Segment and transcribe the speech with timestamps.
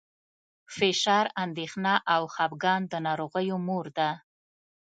[0.75, 4.09] فشار، اندېښنه او خپګان د ناروغیو مور ده.